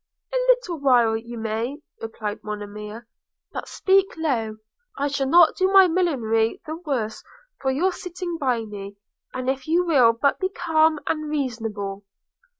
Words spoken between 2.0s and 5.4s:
replied Monimia: 'but speak low– I shall